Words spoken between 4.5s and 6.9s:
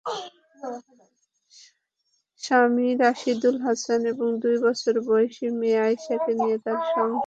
বছর বয়সী মেয়ে আয়েশাকে নিয়ে তাঁর